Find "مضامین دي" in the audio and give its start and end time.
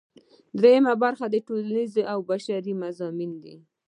2.83-3.55